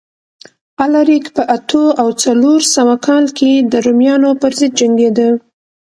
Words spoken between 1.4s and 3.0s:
اتو او څلور سوه